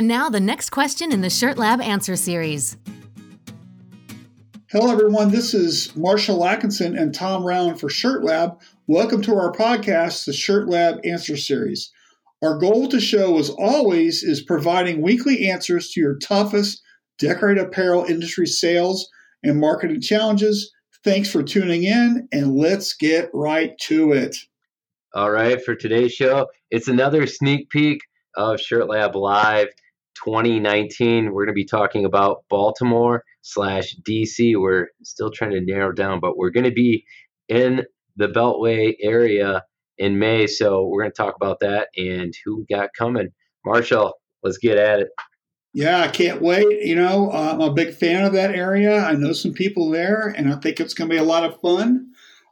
And 0.00 0.08
now 0.08 0.30
the 0.30 0.40
next 0.40 0.70
question 0.70 1.12
in 1.12 1.20
the 1.20 1.28
Shirt 1.28 1.58
Lab 1.58 1.78
answer 1.82 2.16
series. 2.16 2.78
Hello, 4.70 4.90
everyone. 4.90 5.30
This 5.30 5.52
is 5.52 5.94
Marshall 5.94 6.42
Atkinson 6.46 6.96
and 6.96 7.14
Tom 7.14 7.42
Rauen 7.42 7.78
for 7.78 7.90
Shirt 7.90 8.24
Lab. 8.24 8.58
Welcome 8.86 9.20
to 9.20 9.34
our 9.34 9.52
podcast, 9.52 10.24
the 10.24 10.32
Shirt 10.32 10.70
Lab 10.70 11.00
Answer 11.04 11.36
Series. 11.36 11.92
Our 12.42 12.56
goal 12.56 12.88
to 12.88 12.98
show, 12.98 13.36
as 13.36 13.50
always, 13.50 14.22
is 14.22 14.40
providing 14.40 15.02
weekly 15.02 15.50
answers 15.50 15.90
to 15.90 16.00
your 16.00 16.16
toughest 16.16 16.80
decorated 17.18 17.62
apparel 17.62 18.06
industry 18.06 18.46
sales 18.46 19.06
and 19.42 19.60
marketing 19.60 20.00
challenges. 20.00 20.72
Thanks 21.04 21.30
for 21.30 21.42
tuning 21.42 21.84
in, 21.84 22.26
and 22.32 22.56
let's 22.56 22.94
get 22.94 23.28
right 23.34 23.76
to 23.80 24.12
it. 24.12 24.34
All 25.12 25.30
right, 25.30 25.62
for 25.62 25.74
today's 25.74 26.14
show, 26.14 26.46
it's 26.70 26.88
another 26.88 27.26
sneak 27.26 27.68
peek 27.68 28.00
of 28.34 28.60
Shirt 28.60 28.88
Lab 28.88 29.14
Live 29.14 29.68
2019. 30.24 31.32
We're 31.32 31.44
going 31.44 31.48
to 31.48 31.52
be 31.52 31.64
talking 31.64 32.04
about 32.04 32.44
Baltimore 32.48 33.24
slash 33.42 33.96
DC. 34.02 34.60
We're 34.60 34.88
still 35.02 35.30
trying 35.30 35.52
to 35.52 35.60
narrow 35.60 35.92
down, 35.92 36.20
but 36.20 36.36
we're 36.36 36.50
going 36.50 36.64
to 36.64 36.70
be 36.70 37.04
in 37.48 37.84
the 38.16 38.28
Beltway 38.28 38.94
area 39.00 39.64
in 39.98 40.18
May. 40.18 40.46
So 40.46 40.86
we're 40.86 41.02
going 41.02 41.12
to 41.12 41.22
talk 41.22 41.36
about 41.36 41.60
that 41.60 41.88
and 41.96 42.34
who 42.44 42.66
got 42.70 42.90
coming. 42.96 43.28
Marshall, 43.64 44.14
let's 44.42 44.58
get 44.58 44.78
at 44.78 45.00
it. 45.00 45.08
Yeah, 45.72 46.00
I 46.00 46.08
can't 46.08 46.42
wait. 46.42 46.84
You 46.84 46.96
know, 46.96 47.30
uh, 47.30 47.52
I'm 47.52 47.60
a 47.60 47.72
big 47.72 47.94
fan 47.94 48.24
of 48.24 48.32
that 48.32 48.54
area. 48.54 49.04
I 49.04 49.12
know 49.12 49.32
some 49.32 49.52
people 49.52 49.90
there, 49.90 50.34
and 50.36 50.52
I 50.52 50.56
think 50.56 50.80
it's 50.80 50.94
going 50.94 51.08
to 51.08 51.14
be 51.14 51.20
a 51.20 51.24
lot 51.24 51.44
of 51.44 51.60
fun. 51.60 52.08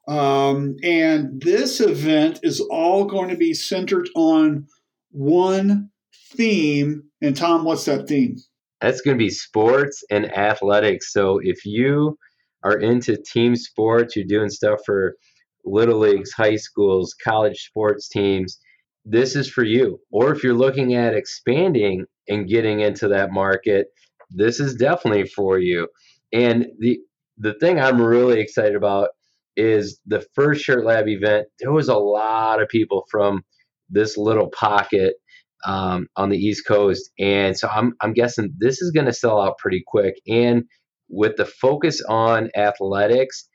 Um, 0.07 0.77
and 0.83 1.43
this 1.43 1.81
event 1.81 2.41
is 2.43 2.61
all 2.61 3.05
going 3.05 3.29
to 3.29 3.37
be 3.37 3.55
centered 3.55 4.09
on 4.15 4.69
one 5.11 5.91
theme. 6.33 7.05
And 7.21 7.37
Tom, 7.37 7.65
what's 7.65 7.85
that 7.87 8.09
theme? 8.09 8.37
That's 8.81 9.01
going 9.01 9.17
to 9.17 9.23
be 9.23 9.31
sports 9.31 10.05
and 10.11 10.33
athletics. 10.37 11.13
So 11.13 11.41
if 11.43 11.65
you 11.65 12.17
are 12.63 12.79
into 12.79 13.17
team 13.17 13.57
sports, 13.57 14.15
you're 14.15 14.25
doing 14.27 14.51
stuff 14.51 14.81
for 14.87 15.17
little 15.65 15.99
leagues, 15.99 16.33
high 16.33 16.57
schools, 16.57 17.15
college 17.23 17.59
sports 17.59 18.09
teams, 18.09 18.59
this 19.05 19.37
is 19.37 19.49
for 19.49 19.65
you. 19.65 19.99
Or 20.11 20.33
if 20.33 20.45
you're 20.45 20.55
looking 20.55 20.95
at 20.95 21.15
expanding 21.15 22.05
and 22.29 22.49
getting 22.49 22.81
into 22.81 23.09
that 23.09 23.33
market, 23.33 23.89
this 24.31 24.61
is 24.61 24.75
definitely 24.75 25.27
for 25.27 25.59
you. 25.59 25.89
And 26.33 26.67
the 26.79 26.99
the 27.39 27.55
thing 27.55 27.81
I'm 27.81 28.03
really 28.03 28.41
excited 28.41 28.75
about 28.75 29.11
is 29.57 30.01
the 30.07 30.25
first 30.35 30.63
Shirt 30.63 30.85
Lab 30.85 31.09
event. 31.09 31.47
There 31.61 31.73
was 31.73 31.89
a 31.89 31.97
lot 31.97 32.61
of 32.61 32.69
people 32.69 33.07
from 33.11 33.43
this 33.89 34.17
little 34.17 34.49
pocket 34.51 35.15
um, 35.65 36.07
on 36.17 36.29
the 36.29 36.39
East 36.39 36.67
Coast, 36.67 37.11
and 37.19 37.57
so 37.59 37.69
I'm 37.69 37.95
I'm 38.01 38.13
guessing 38.13 38.55
this 38.59 38.81
is 38.81 38.91
going 38.91 39.07
to 39.07 39.13
sell 39.13 39.41
out 39.41 39.59
pretty 39.59 39.83
quick. 39.87 40.15
And 40.27 40.65
with 41.09 41.37
the 41.37 41.47
focus 41.47 42.03
on 42.09 42.51
athletics, 42.57 43.49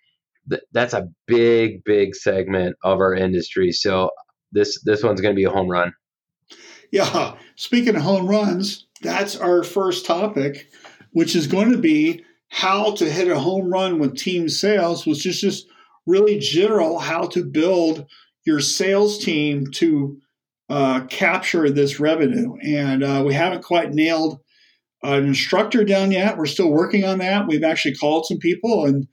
th- 0.50 0.64
that's 0.72 0.94
a 0.94 1.08
big 1.28 1.84
big 1.84 2.16
segment 2.16 2.76
of 2.84 3.00
our 3.00 3.14
industry. 3.14 3.72
So 3.72 4.12
this 4.52 4.81
this 4.84 5.04
one's 5.04 5.22
going 5.22 5.36
to 5.36 5.40
be 5.40 5.46
a 5.46 5.52
home 5.52 5.70
run. 5.70 5.94
Yeah, 6.92 7.36
speaking 7.56 7.96
of 7.96 8.04
home 8.04 8.28
runs, 8.28 8.86
that's 9.02 9.36
our 9.36 9.64
first 9.64 10.06
topic, 10.06 10.70
which 11.12 11.36
is 11.36 11.48
going 11.48 11.72
to 11.72 11.78
be 11.78 12.24
how 12.50 12.94
to 12.94 13.09
hit 13.09 13.30
a 13.30 13.40
home 13.40 13.72
run 13.72 13.98
with 13.98 14.16
team 14.16 14.48
sales, 14.48 15.08
which 15.08 15.26
is 15.26 15.42
just 15.42 15.68
really 16.06 16.38
general 16.38 17.00
how 17.00 17.26
to 17.28 17.44
build 17.44 18.06
your 18.46 18.59
sales 18.59 19.18
team 19.18 19.72
to 19.72 20.20
uh, 20.69 21.01
capture 21.06 21.69
this 21.69 22.00
revenue. 22.00 22.56
And 22.63 23.03
uh, 23.03 23.24
we 23.25 23.34
haven't 23.34 23.63
quite 23.63 23.94
nailed 23.94 24.40
an 25.03 25.25
instructor 25.25 25.84
down 25.84 26.12
yet. 26.12 26.38
We're 26.38 26.46
still 26.46 26.69
working 26.69 27.03
on 27.03 27.19
that. 27.19 27.47
We've 27.47 27.63
actually 27.63 27.96
called 27.96 28.25
some 28.25 28.38
people, 28.38 28.85
and 28.85 29.07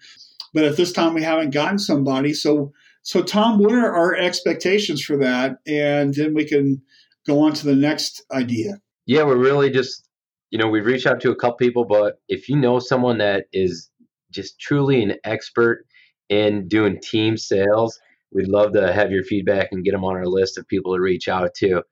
but 0.54 0.64
at 0.64 0.76
this 0.76 0.92
time 0.92 1.14
we 1.14 1.22
haven't 1.22 1.52
gotten 1.52 1.78
somebody. 1.78 2.32
So, 2.32 2.72
so 3.02 3.22
Tom, 3.22 3.58
what 3.58 3.72
are 3.72 3.92
our 3.92 4.14
expectations 4.14 5.02
for 5.02 5.16
that? 5.18 5.58
And 5.66 6.14
then 6.14 6.34
we 6.34 6.44
can 6.44 6.82
go 7.26 7.40
on 7.40 7.52
to 7.54 7.66
the 7.66 7.74
next 7.74 8.22
idea. 8.32 8.80
Yeah, 9.06 9.24
we're 9.24 9.36
really 9.36 9.70
just 9.70 10.08
you 10.50 10.58
know 10.58 10.68
we've 10.68 10.86
reached 10.86 11.06
out 11.06 11.20
to 11.22 11.30
a 11.30 11.36
couple 11.36 11.56
people, 11.56 11.84
but 11.84 12.20
if 12.28 12.48
you 12.48 12.56
know 12.56 12.78
someone 12.78 13.18
that 13.18 13.46
is 13.52 13.90
just 14.30 14.60
truly 14.60 15.02
an 15.02 15.14
expert 15.24 15.84
in 16.28 16.68
doing 16.68 17.00
team 17.00 17.36
sales 17.36 17.98
We'd 18.32 18.48
love 18.48 18.72
to 18.74 18.92
have 18.92 19.10
your 19.10 19.24
feedback 19.24 19.68
and 19.72 19.84
get 19.84 19.92
them 19.92 20.04
on 20.04 20.16
our 20.16 20.26
list 20.26 20.58
of 20.58 20.66
people 20.68 20.94
to 20.94 21.00
reach 21.00 21.28
out 21.28 21.54
to. 21.58 21.82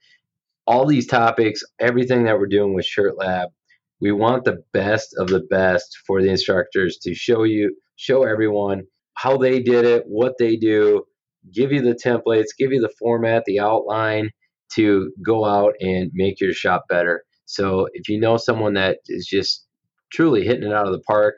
All 0.66 0.86
these 0.86 1.06
topics, 1.06 1.62
everything 1.80 2.24
that 2.24 2.38
we're 2.38 2.46
doing 2.46 2.74
with 2.74 2.84
Shirt 2.84 3.16
Lab, 3.18 3.48
we 4.00 4.12
want 4.12 4.44
the 4.44 4.62
best 4.72 5.14
of 5.18 5.28
the 5.28 5.40
best 5.50 5.98
for 6.06 6.22
the 6.22 6.30
instructors 6.30 6.98
to 7.02 7.14
show 7.14 7.42
you, 7.44 7.74
show 7.96 8.24
everyone 8.24 8.82
how 9.14 9.36
they 9.36 9.60
did 9.60 9.84
it, 9.84 10.04
what 10.06 10.34
they 10.38 10.56
do, 10.56 11.02
give 11.52 11.72
you 11.72 11.82
the 11.82 11.94
templates, 11.94 12.48
give 12.56 12.72
you 12.72 12.80
the 12.80 12.92
format, 12.98 13.44
the 13.46 13.58
outline 13.58 14.30
to 14.74 15.10
go 15.24 15.44
out 15.44 15.74
and 15.80 16.10
make 16.14 16.40
your 16.40 16.52
shop 16.52 16.84
better. 16.88 17.24
So 17.46 17.88
if 17.94 18.08
you 18.08 18.20
know 18.20 18.36
someone 18.36 18.74
that 18.74 18.98
is 19.06 19.26
just 19.26 19.66
truly 20.12 20.44
hitting 20.44 20.70
it 20.70 20.74
out 20.74 20.86
of 20.86 20.92
the 20.92 21.00
park 21.00 21.36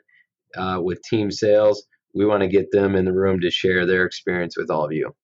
uh, 0.55 0.79
with 0.81 1.01
team 1.03 1.31
sales, 1.31 1.83
we 2.13 2.25
want 2.25 2.41
to 2.41 2.47
get 2.47 2.71
them 2.71 2.95
in 2.95 3.05
the 3.05 3.13
room 3.13 3.39
to 3.41 3.51
share 3.51 3.85
their 3.85 4.05
experience 4.05 4.57
with 4.57 4.69
all 4.69 4.85
of 4.85 4.91
you. 4.91 5.15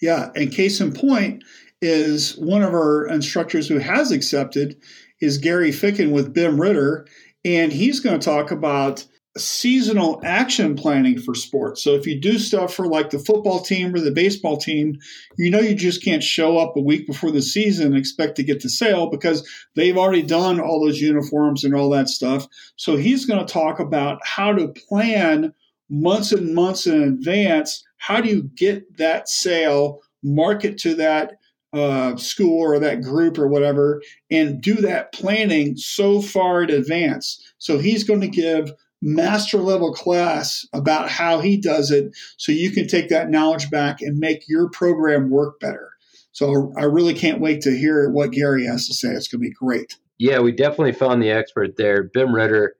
Yeah, 0.00 0.30
and 0.34 0.52
case 0.52 0.80
in 0.80 0.92
point 0.92 1.44
is 1.80 2.36
one 2.36 2.62
of 2.62 2.72
our 2.72 3.06
instructors 3.06 3.68
who 3.68 3.78
has 3.78 4.10
accepted 4.10 4.76
is 5.20 5.38
Gary 5.38 5.70
Ficken 5.70 6.12
with 6.12 6.34
Bim 6.34 6.60
Ritter, 6.60 7.06
and 7.44 7.72
he's 7.72 8.00
going 8.00 8.18
to 8.18 8.24
talk 8.24 8.50
about 8.50 9.06
seasonal 9.36 10.20
action 10.24 10.76
planning 10.76 11.18
for 11.18 11.34
sports. 11.34 11.82
So 11.82 11.94
if 11.94 12.06
you 12.06 12.20
do 12.20 12.38
stuff 12.38 12.72
for 12.72 12.86
like 12.86 13.10
the 13.10 13.18
football 13.18 13.60
team 13.60 13.94
or 13.94 14.00
the 14.00 14.12
baseball 14.12 14.56
team, 14.56 14.96
you 15.36 15.50
know 15.50 15.58
you 15.58 15.74
just 15.74 16.04
can't 16.04 16.22
show 16.22 16.58
up 16.58 16.76
a 16.76 16.80
week 16.80 17.06
before 17.06 17.32
the 17.32 17.42
season 17.42 17.86
and 17.86 17.96
expect 17.96 18.36
to 18.36 18.44
get 18.44 18.62
the 18.62 18.68
sale 18.68 19.10
because 19.10 19.48
they've 19.74 19.98
already 19.98 20.22
done 20.22 20.60
all 20.60 20.84
those 20.84 21.00
uniforms 21.00 21.64
and 21.64 21.74
all 21.74 21.90
that 21.90 22.08
stuff. 22.08 22.46
So 22.76 22.96
he's 22.96 23.26
going 23.26 23.44
to 23.44 23.52
talk 23.52 23.80
about 23.80 24.24
how 24.24 24.52
to 24.52 24.68
plan 24.68 25.52
months 25.88 26.32
and 26.32 26.54
months 26.54 26.86
in 26.86 27.02
advance. 27.02 27.84
How 27.98 28.20
do 28.20 28.28
you 28.28 28.50
get 28.54 28.98
that 28.98 29.28
sale, 29.28 30.00
market 30.22 30.78
to 30.78 30.94
that 30.96 31.34
uh, 31.72 32.16
school 32.16 32.60
or 32.60 32.78
that 32.78 33.02
group 33.02 33.38
or 33.38 33.48
whatever, 33.48 34.02
and 34.30 34.60
do 34.60 34.74
that 34.76 35.12
planning 35.12 35.76
so 35.76 36.20
far 36.20 36.62
in 36.62 36.70
advance? 36.70 37.42
So 37.58 37.78
he's 37.78 38.04
going 38.04 38.20
to 38.20 38.28
give 38.28 38.72
master 39.02 39.58
level 39.58 39.92
class 39.92 40.66
about 40.72 41.10
how 41.10 41.40
he 41.40 41.60
does 41.60 41.90
it 41.90 42.16
so 42.38 42.52
you 42.52 42.70
can 42.70 42.86
take 42.86 43.10
that 43.10 43.28
knowledge 43.28 43.70
back 43.70 44.00
and 44.00 44.18
make 44.18 44.48
your 44.48 44.70
program 44.70 45.28
work 45.28 45.60
better. 45.60 45.90
So 46.32 46.72
I 46.76 46.84
really 46.84 47.14
can't 47.14 47.40
wait 47.40 47.60
to 47.62 47.76
hear 47.76 48.10
what 48.10 48.32
Gary 48.32 48.66
has 48.66 48.88
to 48.88 48.94
say. 48.94 49.10
It's 49.10 49.28
going 49.28 49.42
to 49.42 49.48
be 49.48 49.54
great. 49.54 49.96
Yeah, 50.18 50.40
we 50.40 50.52
definitely 50.52 50.92
found 50.92 51.22
the 51.22 51.30
expert 51.30 51.76
there. 51.76 52.04
Bim 52.04 52.34
Ritter 52.34 52.76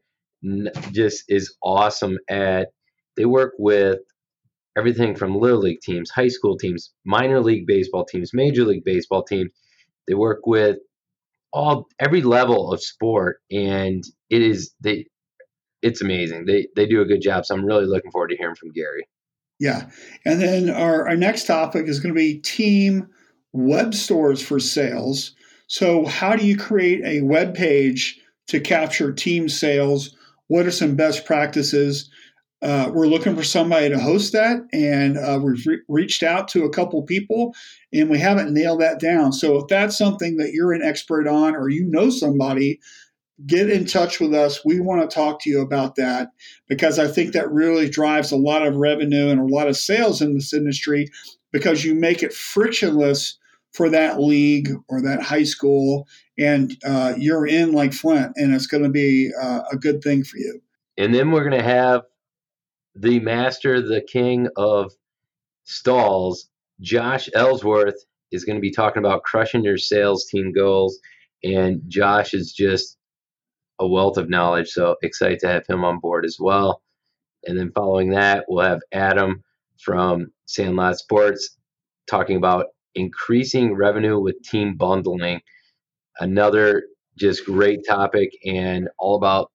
just 0.93 1.25
is 1.29 1.55
awesome 1.63 2.19
at 2.29 2.69
they 3.17 3.25
work 3.25 3.55
with 3.59 4.01
everything 4.77 5.15
from 5.15 5.37
little 5.37 5.61
league 5.61 5.81
teams, 5.81 6.11
high 6.11 6.29
school 6.29 6.57
teams, 6.57 6.93
minor 7.05 7.41
league 7.41 7.67
baseball 7.67 8.05
teams, 8.05 8.35
major 8.35 8.65
league 8.65 8.85
baseball 8.85 9.23
teams. 9.23 9.51
They 10.07 10.15
work 10.15 10.47
with 10.47 10.79
all 11.53 11.87
every 12.01 12.23
level 12.23 12.73
of 12.73 12.83
sport, 12.83 13.41
and 13.51 14.05
it 14.31 14.43
is 14.43 14.75
they. 14.81 15.07
It's 15.83 16.01
amazing. 16.01 16.47
They 16.47 16.69
they 16.77 16.87
do 16.87 17.03
a 17.03 17.07
good 17.07 17.21
job. 17.21 17.45
So 17.45 17.55
I'm 17.55 17.65
really 17.65 17.87
looking 17.87 18.11
forward 18.11 18.29
to 18.29 18.37
hearing 18.37 18.57
from 18.57 18.73
Gary. 18.73 19.07
Yeah, 19.61 19.89
and 20.25 20.41
then 20.41 20.71
our 20.71 21.09
our 21.09 21.17
next 21.17 21.47
topic 21.47 21.87
is 21.87 22.01
going 22.01 22.15
to 22.15 22.19
be 22.19 22.39
team 22.41 23.09
web 23.53 23.95
stores 23.95 24.43
for 24.43 24.59
sales. 24.59 25.35
So 25.67 26.05
how 26.05 26.37
do 26.37 26.45
you 26.45 26.57
create 26.57 27.03
a 27.05 27.23
web 27.23 27.55
page 27.55 28.21
to 28.49 28.61
capture 28.61 29.13
team 29.13 29.49
sales? 29.49 30.17
What 30.49 30.67
are 30.67 30.71
some 30.71 30.97
best 30.97 31.25
practices? 31.25 32.11
Uh, 32.65 32.91
we're 32.95 33.07
looking 33.07 33.37
for 33.37 33.43
somebody 33.43 33.91
to 33.91 33.99
host 33.99 34.33
that, 34.33 34.57
and 34.73 35.19
uh, 35.19 35.39
we've 35.43 35.67
re- 35.67 35.83
reached 35.87 36.23
out 36.23 36.49
to 36.49 36.65
a 36.65 36.71
couple 36.71 37.03
people, 37.03 37.55
and 37.93 38.09
we 38.09 38.19
haven't 38.19 38.55
nailed 38.55 38.81
that 38.81 38.99
down. 38.99 39.35
So 39.35 39.59
if 39.59 39.69
that's 39.69 39.99
something 39.99 40.39
that 40.39 40.53
you're 40.53 40.73
an 40.73 40.83
expert 40.83 41.29
on, 41.29 41.55
or 41.55 41.69
you 41.69 41.85
know 41.85 42.09
somebody, 42.09 42.81
get 43.47 43.69
in 43.69 43.85
touch 43.85 44.19
with 44.19 44.33
us. 44.33 44.65
We 44.65 44.81
want 44.81 45.03
to 45.03 45.15
talk 45.15 45.43
to 45.43 45.51
you 45.51 45.61
about 45.61 45.97
that 45.97 46.29
because 46.67 46.99
I 46.99 47.07
think 47.07 47.35
that 47.35 47.53
really 47.53 47.89
drives 47.89 48.33
a 48.33 48.37
lot 48.37 48.67
of 48.67 48.77
revenue 48.77 49.29
and 49.29 49.41
a 49.41 49.55
lot 49.55 49.69
of 49.69 49.77
sales 49.77 50.23
in 50.23 50.35
this 50.35 50.55
industry 50.55 51.11
because 51.53 51.85
you 51.85 51.95
make 51.95 52.23
it 52.23 52.33
frictionless 52.33 53.37
for 53.73 53.91
that 53.91 54.21
league 54.21 54.71
or 54.89 55.03
that 55.03 55.21
high 55.21 55.43
school, 55.43 56.09
and 56.39 56.77
uh, 56.87 57.13
you're 57.19 57.47
in 57.47 57.73
like 57.73 57.93
Flint, 57.93 58.33
and 58.37 58.55
it's 58.55 58.67
going 58.67 58.85
to 58.85 58.89
be 58.89 59.31
uh, 59.39 59.63
a 59.71 59.77
good 59.77 60.03
thing 60.03 60.25
for 60.25 60.39
you. 60.39 60.63
And 60.97 61.15
then 61.15 61.31
we're 61.31 61.45
going 61.45 61.61
to 61.61 61.69
have 61.69 62.05
the 62.95 63.21
master, 63.21 63.81
the 63.81 64.01
king 64.03 64.49
of 64.57 64.93
stalls, 65.65 66.49
Josh 66.81 67.29
Ellsworth, 67.35 68.05
is 68.33 68.45
going 68.45 68.57
to 68.57 68.63
be 68.63 68.71
talking 68.73 69.05
about 69.05 69.23
crushing 69.23 69.65
your 69.65 69.79
sales 69.79 70.27
team 70.27 70.53
goals 70.53 70.99
And 71.45 71.83
Josh 71.89 72.35
is 72.35 72.53
just 72.53 72.97
a 73.79 73.87
wealth 73.87 74.17
of 74.17 74.31
knowledge. 74.31 74.69
So 74.71 74.97
excited 75.03 75.41
to 75.41 75.49
have 75.49 75.67
him 75.67 75.85
on 75.85 76.01
board 76.01 76.25
as 76.25 76.39
well. 76.41 76.83
And 77.47 77.59
then 77.59 77.71
following 77.75 78.11
that, 78.11 78.47
we'll 78.49 78.65
have 78.65 78.81
Adam 78.93 79.43
from 79.79 80.33
Sandlot 80.47 80.99
Sports 80.99 81.57
talking 82.09 82.37
about 82.37 82.67
increasing 82.95 83.75
revenue 83.75 84.19
with 84.19 84.43
team 84.43 84.77
bundling. 84.77 85.41
Another 86.19 86.85
just 87.19 87.45
great 87.45 87.81
topic 87.87 88.31
and 88.45 88.89
all 88.99 89.17
about 89.17 89.51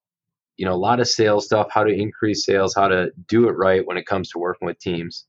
you 0.60 0.66
know 0.66 0.74
a 0.74 0.78
lot 0.78 1.00
of 1.00 1.08
sales 1.08 1.46
stuff 1.46 1.68
how 1.72 1.84
to 1.84 1.94
increase 1.94 2.46
sales 2.46 2.76
how 2.76 2.88
to 2.88 3.12
do 3.28 3.48
it 3.48 3.54
right 3.54 3.88
when 3.88 3.98
it 3.98 4.06
comes 4.06 4.30
to 4.30 4.40
working 4.40 4.66
with 4.66 4.80
teams. 4.80 5.26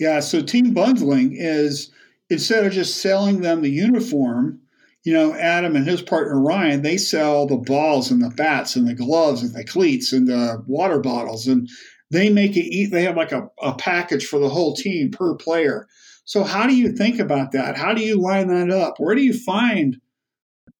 Yeah 0.00 0.20
so 0.20 0.42
team 0.42 0.72
bundling 0.72 1.36
is 1.36 1.92
instead 2.30 2.64
of 2.64 2.72
just 2.72 3.00
selling 3.00 3.42
them 3.42 3.62
the 3.62 3.70
uniform 3.70 4.60
you 5.04 5.12
know 5.12 5.34
adam 5.34 5.76
and 5.76 5.86
his 5.86 6.02
partner 6.02 6.40
ryan 6.40 6.82
they 6.82 6.96
sell 6.96 7.46
the 7.46 7.56
balls 7.56 8.10
and 8.10 8.22
the 8.22 8.30
bats 8.30 8.74
and 8.74 8.88
the 8.88 8.94
gloves 8.94 9.42
and 9.42 9.54
the 9.54 9.64
cleats 9.64 10.12
and 10.12 10.26
the 10.26 10.62
water 10.66 10.98
bottles 10.98 11.46
and 11.46 11.68
they 12.10 12.30
make 12.30 12.56
it 12.56 12.66
eat 12.66 12.90
they 12.90 13.02
have 13.02 13.16
like 13.16 13.32
a, 13.32 13.48
a 13.60 13.74
package 13.74 14.26
for 14.26 14.38
the 14.38 14.48
whole 14.48 14.74
team 14.74 15.10
per 15.10 15.34
player. 15.34 15.86
So 16.24 16.42
how 16.44 16.66
do 16.66 16.76
you 16.76 16.92
think 16.92 17.18
about 17.20 17.52
that? 17.52 17.76
How 17.76 17.94
do 17.94 18.02
you 18.02 18.20
line 18.20 18.48
that 18.48 18.70
up? 18.70 18.94
Where 18.98 19.14
do 19.14 19.22
you 19.22 19.32
find 19.32 20.00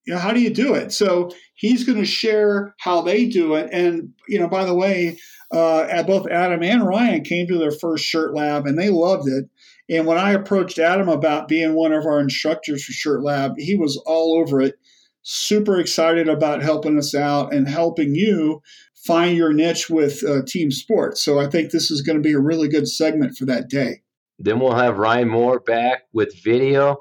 you 0.07 0.13
know 0.13 0.19
how 0.19 0.31
do 0.31 0.39
you 0.39 0.49
do 0.49 0.73
it? 0.73 0.93
So 0.93 1.29
he's 1.53 1.83
going 1.83 1.99
to 1.99 2.05
share 2.05 2.73
how 2.79 3.01
they 3.01 3.25
do 3.25 3.55
it. 3.55 3.69
And 3.71 4.13
you 4.27 4.39
know 4.39 4.47
by 4.47 4.65
the 4.65 4.73
way 4.73 5.19
uh, 5.51 6.03
both 6.03 6.27
adam 6.27 6.63
and 6.63 6.87
ryan 6.87 7.23
came 7.23 7.47
to 7.47 7.57
their 7.57 7.71
first 7.71 8.05
shirt 8.05 8.33
lab 8.33 8.65
and 8.65 8.79
they 8.79 8.89
loved 8.89 9.27
it. 9.27 9.45
And 9.89 10.05
when 10.05 10.17
i 10.17 10.31
approached 10.31 10.79
adam 10.79 11.09
about 11.09 11.47
being 11.49 11.73
one 11.73 11.93
of 11.93 12.05
our 12.05 12.19
instructors 12.19 12.83
for 12.83 12.93
shirt 12.93 13.21
lab 13.21 13.53
he 13.57 13.75
was 13.75 14.01
all 14.05 14.39
over 14.39 14.61
it 14.61 14.75
super 15.23 15.77
excited 15.77 16.29
about 16.29 16.63
helping 16.63 16.97
us 16.97 17.13
out 17.13 17.53
and 17.53 17.67
helping 17.67 18.15
you 18.15 18.61
find 19.05 19.35
your 19.35 19.51
niche 19.51 19.89
with 19.89 20.23
uh, 20.23 20.41
team 20.47 20.71
sports. 20.71 21.21
So 21.23 21.37
i 21.37 21.47
think 21.47 21.71
this 21.71 21.91
is 21.91 22.01
going 22.01 22.17
to 22.17 22.21
be 22.21 22.33
a 22.33 22.39
really 22.39 22.69
good 22.69 22.87
segment 22.87 23.35
for 23.35 23.45
that 23.45 23.69
day. 23.69 24.01
Then 24.39 24.59
we'll 24.59 24.75
have 24.75 24.99
ryan 24.99 25.27
moore 25.27 25.59
back 25.59 26.03
with 26.13 26.33
video 26.43 26.97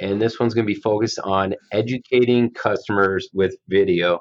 and 0.00 0.20
this 0.20 0.38
one's 0.40 0.54
going 0.54 0.66
to 0.66 0.72
be 0.72 0.80
focused 0.80 1.18
on 1.20 1.54
educating 1.72 2.50
customers 2.50 3.28
with 3.32 3.54
video. 3.68 4.20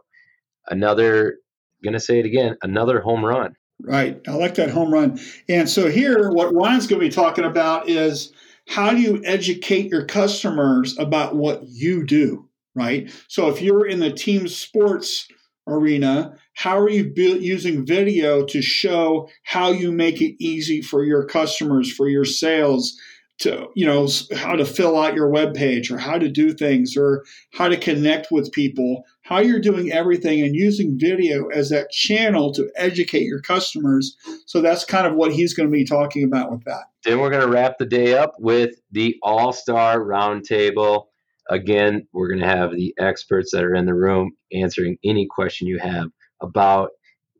Another, 0.67 1.37
going 1.83 1.93
to 1.93 1.99
say 1.99 2.19
it 2.19 2.25
again, 2.25 2.57
another 2.61 3.01
home 3.01 3.23
run. 3.23 3.55
Right. 3.81 4.19
I 4.27 4.31
like 4.31 4.55
that 4.55 4.71
home 4.71 4.93
run. 4.93 5.19
And 5.47 5.69
so 5.69 5.89
here, 5.89 6.31
what 6.31 6.53
Ryan's 6.53 6.87
going 6.87 7.01
to 7.01 7.07
be 7.07 7.13
talking 7.13 7.45
about 7.45 7.87
is 7.89 8.33
how 8.67 8.91
do 8.91 8.97
you 8.97 9.21
educate 9.25 9.89
your 9.89 10.05
customers 10.05 10.97
about 10.99 11.35
what 11.35 11.63
you 11.65 12.05
do, 12.05 12.49
right? 12.75 13.11
So 13.27 13.49
if 13.49 13.61
you're 13.61 13.87
in 13.87 13.99
the 13.99 14.11
team 14.11 14.47
sports 14.47 15.27
arena, 15.65 16.35
how 16.53 16.77
are 16.77 16.89
you 16.89 17.11
using 17.15 17.85
video 17.85 18.43
to 18.45 18.61
show 18.61 19.29
how 19.43 19.71
you 19.71 19.91
make 19.91 20.21
it 20.21 20.35
easy 20.43 20.81
for 20.81 21.03
your 21.03 21.25
customers, 21.25 21.91
for 21.91 22.09
your 22.09 22.25
sales, 22.25 22.99
to 23.39 23.69
you 23.73 23.85
know 23.85 24.07
how 24.35 24.55
to 24.55 24.65
fill 24.65 24.99
out 24.99 25.15
your 25.15 25.29
web 25.29 25.53
page 25.53 25.89
or 25.89 25.97
how 25.97 26.17
to 26.17 26.29
do 26.29 26.53
things 26.53 26.95
or 26.97 27.23
how 27.53 27.67
to 27.67 27.77
connect 27.77 28.31
with 28.31 28.51
people 28.51 29.03
how 29.29 29.39
you're 29.39 29.59
doing 29.59 29.91
everything 29.91 30.41
and 30.41 30.55
using 30.55 30.97
video 30.97 31.49
as 31.49 31.69
that 31.69 31.91
channel 31.91 32.51
to 32.51 32.67
educate 32.75 33.25
your 33.25 33.39
customers. 33.39 34.17
So 34.47 34.59
that's 34.59 34.83
kind 34.83 35.05
of 35.05 35.13
what 35.13 35.31
he's 35.31 35.53
going 35.53 35.69
to 35.69 35.71
be 35.71 35.85
talking 35.85 36.23
about 36.23 36.49
with 36.49 36.63
that. 36.63 36.85
Then 37.05 37.19
we're 37.19 37.29
going 37.29 37.43
to 37.43 37.47
wrap 37.47 37.77
the 37.77 37.85
day 37.85 38.17
up 38.17 38.33
with 38.39 38.71
the 38.91 39.15
all-star 39.21 39.99
roundtable. 39.99 41.05
Again 41.47 42.07
we're 42.11 42.27
going 42.27 42.41
to 42.41 42.47
have 42.47 42.71
the 42.71 42.93
experts 42.99 43.51
that 43.51 43.63
are 43.63 43.75
in 43.75 43.85
the 43.85 43.93
room 43.93 44.31
answering 44.51 44.97
any 45.03 45.27
question 45.27 45.67
you 45.67 45.77
have 45.79 46.07
about 46.41 46.89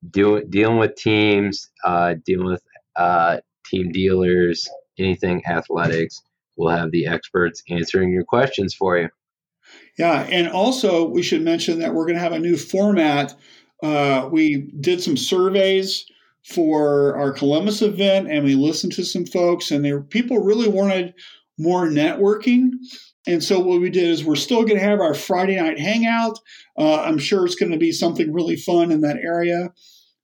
doing 0.10 0.50
dealing 0.50 0.78
with 0.78 0.95
teams 0.95 1.69
uh, 1.84 2.16
dealing 2.25 2.48
with 2.48 2.63
uh, 2.95 3.38
team 3.66 3.92
dealers 3.92 4.69
anything 5.00 5.42
athletics. 5.48 6.22
We'll 6.57 6.75
have 6.75 6.92
the 6.92 7.07
experts 7.07 7.63
answering 7.69 8.12
your 8.12 8.25
questions 8.25 8.74
for 8.74 8.98
you. 8.98 9.10
Yeah, 9.98 10.28
and 10.30 10.48
also 10.50 11.07
we 11.07 11.22
should 11.22 11.42
mention 11.42 11.80
that 11.80 11.94
we're 11.94 12.06
going 12.06 12.16
to 12.16 12.22
have 12.22 12.34
a 12.34 12.40
new 12.40 12.57
format. 12.57 13.36
Uh, 13.81 14.28
we 14.31 14.72
did 14.80 15.01
some 15.01 15.18
surveys 15.18 16.06
for 16.44 17.16
our 17.18 17.31
Columbus 17.31 17.81
event, 17.81 18.30
and 18.30 18.44
we 18.44 18.56
listened 18.56 18.94
to 18.94 19.06
some 19.06 19.25
folks, 19.25 19.72
and 19.72 19.84
there 19.84 20.01
people 20.01 20.40
really 20.40 20.68
wanted 20.68 21.13
more 21.57 21.86
networking. 21.88 22.72
And 23.28 23.44
so 23.44 23.60
what 23.60 23.81
we 23.81 23.90
did 23.90 24.10
is 24.10 24.24
we're 24.24 24.36
still 24.36 24.63
going 24.63 24.80
to 24.80 24.86
have 24.86 25.02
our 25.02 25.13
Friday 25.13 25.57
night 25.57 25.80
hangout. 25.80 26.40
Uh, 26.78 27.02
I'm 27.02 27.18
sure 27.18 27.45
it's 27.45 27.56
going 27.56 27.72
to 27.72 27.78
be 27.78 27.92
something 27.92 28.34
really 28.34 28.56
fun 28.56 28.92
in 28.92 29.02
that 29.02 29.18
area. 29.18 29.72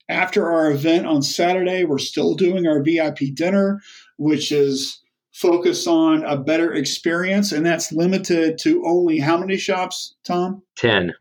After 0.08 0.50
our 0.50 0.72
event 0.72 1.06
on 1.06 1.22
Saturday, 1.22 1.84
we're 1.84 1.98
still 1.98 2.36
doing 2.36 2.68
our 2.68 2.82
VIP 2.82 3.34
dinner 3.34 3.82
which 4.18 4.52
is 4.52 5.02
focused 5.36 5.88
on 5.88 6.24
a 6.24 6.38
better 6.38 6.74
experience, 6.74 7.52
and 7.52 7.66
that's 7.66 7.92
limited 7.92 8.58
to 8.58 8.86
only 8.86 9.20
how 9.20 9.38
many 9.38 9.58
shops, 9.58 10.16
Tom? 10.24 10.62
Ten. 10.78 11.14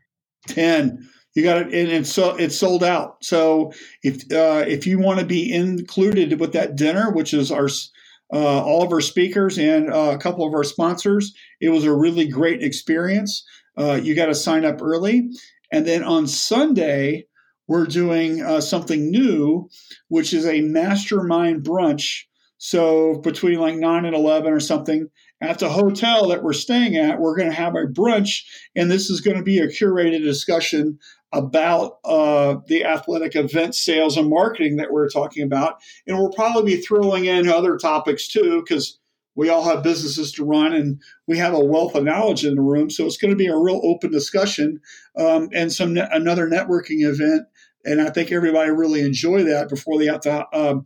Ten. 0.47 1.09
You 1.33 1.43
got 1.43 1.57
it, 1.57 1.73
and 1.73 1.89
it's 1.91 2.13
so 2.13 2.33
it's 2.37 2.57
sold 2.57 2.81
out. 2.81 3.17
So 3.21 3.73
if 4.03 4.23
uh, 4.31 4.63
if 4.65 4.87
you 4.87 4.99
want 4.99 5.19
to 5.19 5.25
be 5.25 5.53
included 5.53 6.39
with 6.39 6.53
that 6.53 6.77
dinner, 6.77 7.11
which 7.11 7.33
is 7.33 7.51
our 7.51 7.67
uh, 8.33 8.63
all 8.63 8.83
of 8.83 8.91
our 8.93 9.01
speakers 9.01 9.57
and 9.57 9.91
uh, 9.91 10.11
a 10.13 10.17
couple 10.17 10.47
of 10.47 10.53
our 10.53 10.63
sponsors, 10.63 11.33
it 11.59 11.69
was 11.69 11.83
a 11.83 11.93
really 11.93 12.27
great 12.29 12.63
experience. 12.63 13.45
Uh, 13.77 13.99
you 14.01 14.15
got 14.15 14.27
to 14.27 14.35
sign 14.35 14.63
up 14.63 14.81
early, 14.81 15.29
and 15.73 15.85
then 15.85 16.05
on 16.05 16.25
Sunday 16.25 17.27
we're 17.67 17.85
doing 17.85 18.41
uh, 18.41 18.61
something 18.61 19.11
new, 19.11 19.69
which 20.07 20.33
is 20.33 20.45
a 20.45 20.61
mastermind 20.61 21.65
brunch 21.65 22.23
so 22.57 23.19
between 23.19 23.59
like 23.59 23.75
9 23.75 24.05
and 24.05 24.15
11 24.15 24.51
or 24.51 24.59
something, 24.59 25.09
at 25.41 25.59
the 25.59 25.69
hotel 25.69 26.29
that 26.29 26.43
we're 26.43 26.53
staying 26.53 26.95
at, 26.95 27.19
we're 27.19 27.35
going 27.35 27.49
to 27.49 27.55
have 27.55 27.75
a 27.75 27.85
brunch, 27.85 28.43
and 28.75 28.89
this 28.89 29.09
is 29.09 29.21
going 29.21 29.37
to 29.37 29.43
be 29.43 29.59
a 29.59 29.67
curated 29.67 30.23
discussion 30.23 30.97
about 31.33 31.97
uh, 32.05 32.55
the 32.67 32.85
athletic 32.85 33.35
event 33.35 33.75
sales 33.75 34.15
and 34.15 34.29
marketing 34.29 34.77
that 34.77 34.91
we're 34.91 35.09
talking 35.09 35.43
about. 35.43 35.81
And 36.07 36.17
we'll 36.17 36.31
probably 36.31 36.75
be 36.75 36.81
throwing 36.81 37.25
in 37.25 37.49
other 37.49 37.77
topics 37.77 38.27
too, 38.27 38.61
because 38.61 38.97
we 39.35 39.49
all 39.49 39.63
have 39.65 39.83
businesses 39.83 40.31
to 40.33 40.45
run 40.45 40.73
and 40.73 41.01
we 41.27 41.37
have 41.37 41.53
a 41.53 41.59
wealth 41.59 41.93
of 41.93 42.05
knowledge 42.05 42.45
in 42.45 42.55
the 42.55 42.61
room. 42.61 42.89
So 42.89 43.05
it's 43.05 43.17
going 43.17 43.31
to 43.31 43.37
be 43.37 43.47
a 43.47 43.57
real 43.57 43.81
open 43.83 44.11
discussion 44.11 44.79
um, 45.17 45.49
and 45.53 45.73
some 45.73 45.97
another 45.97 46.47
networking 46.47 47.05
event. 47.05 47.45
And 47.83 48.01
I 48.01 48.09
think 48.09 48.31
everybody 48.31 48.71
really 48.71 49.01
enjoy 49.01 49.43
that 49.43 49.69
before 49.69 49.99
they 49.99 50.05
have 50.05 50.21
to 50.21 50.47
um, 50.57 50.85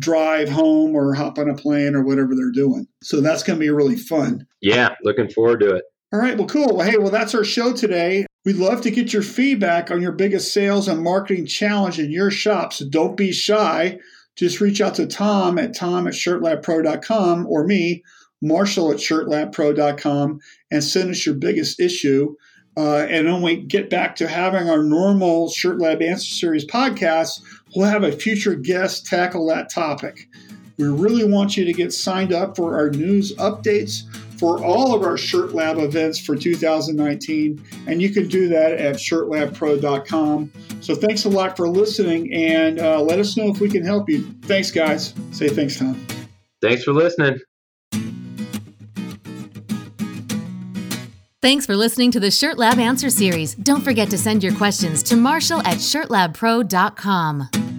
drive 0.00 0.48
home 0.48 0.96
or 0.96 1.14
hop 1.14 1.38
on 1.38 1.48
a 1.48 1.54
plane 1.54 1.94
or 1.94 2.02
whatever 2.02 2.34
they're 2.34 2.50
doing. 2.50 2.88
So 3.02 3.20
that's 3.20 3.42
going 3.42 3.58
to 3.58 3.64
be 3.64 3.70
really 3.70 3.96
fun. 3.96 4.46
Yeah, 4.60 4.94
looking 5.04 5.30
forward 5.30 5.60
to 5.60 5.76
it. 5.76 5.84
All 6.12 6.18
right, 6.18 6.36
well, 6.36 6.48
cool. 6.48 6.76
Well, 6.76 6.90
hey, 6.90 6.98
well, 6.98 7.12
that's 7.12 7.36
our 7.36 7.44
show 7.44 7.72
today. 7.72 8.26
We'd 8.44 8.56
love 8.56 8.80
to 8.80 8.90
get 8.90 9.12
your 9.12 9.22
feedback 9.22 9.90
on 9.90 10.02
your 10.02 10.12
biggest 10.12 10.52
sales 10.52 10.88
and 10.88 11.04
marketing 11.04 11.46
challenge 11.46 12.00
in 12.00 12.10
your 12.10 12.30
shop. 12.30 12.72
So 12.72 12.88
don't 12.88 13.16
be 13.16 13.30
shy. 13.30 13.98
Just 14.34 14.60
reach 14.60 14.80
out 14.80 14.94
to 14.94 15.06
Tom 15.06 15.58
at 15.58 15.74
tom 15.74 16.06
at 16.08 16.14
shirtlabpro.com 16.14 17.46
or 17.46 17.66
me, 17.66 18.02
Marshall 18.40 18.90
at 18.90 18.96
shirtlabpro.com, 18.96 20.40
and 20.70 20.82
send 20.82 21.10
us 21.10 21.26
your 21.26 21.34
biggest 21.34 21.78
issue. 21.78 22.34
Uh, 22.76 23.06
and 23.08 23.26
when 23.26 23.42
we 23.42 23.56
get 23.56 23.90
back 23.90 24.16
to 24.16 24.28
having 24.28 24.68
our 24.70 24.82
normal 24.82 25.50
Shirt 25.50 25.78
Lab 25.78 26.02
Answer 26.02 26.34
Series 26.34 26.64
podcast, 26.64 27.40
we'll 27.74 27.88
have 27.88 28.04
a 28.04 28.12
future 28.12 28.54
guest 28.54 29.06
tackle 29.06 29.46
that 29.48 29.70
topic. 29.70 30.28
We 30.78 30.88
really 30.88 31.30
want 31.30 31.56
you 31.56 31.64
to 31.66 31.72
get 31.72 31.92
signed 31.92 32.32
up 32.32 32.56
for 32.56 32.74
our 32.74 32.88
news 32.90 33.34
updates 33.36 34.04
for 34.38 34.64
all 34.64 34.94
of 34.94 35.02
our 35.02 35.18
Shirt 35.18 35.52
Lab 35.52 35.76
events 35.76 36.18
for 36.18 36.34
2019, 36.34 37.62
and 37.86 38.00
you 38.00 38.08
can 38.08 38.26
do 38.26 38.48
that 38.48 38.72
at 38.72 38.96
shirtlabpro.com. 38.96 40.50
So 40.80 40.94
thanks 40.94 41.26
a 41.26 41.28
lot 41.28 41.58
for 41.58 41.68
listening, 41.68 42.32
and 42.32 42.80
uh, 42.80 43.02
let 43.02 43.18
us 43.18 43.36
know 43.36 43.48
if 43.48 43.60
we 43.60 43.68
can 43.68 43.84
help 43.84 44.08
you. 44.08 44.22
Thanks, 44.42 44.70
guys. 44.70 45.12
Say 45.32 45.48
thanks, 45.48 45.78
Tom. 45.78 46.06
Thanks 46.62 46.84
for 46.84 46.94
listening. 46.94 47.38
Thanks 51.42 51.64
for 51.64 51.74
listening 51.74 52.10
to 52.10 52.20
the 52.20 52.30
Shirt 52.30 52.58
Lab 52.58 52.78
Answer 52.78 53.08
Series. 53.08 53.54
Don't 53.54 53.80
forget 53.80 54.10
to 54.10 54.18
send 54.18 54.44
your 54.44 54.54
questions 54.54 55.02
to 55.04 55.16
Marshall 55.16 55.60
at 55.60 55.78
shirtlabpro.com. 55.78 57.69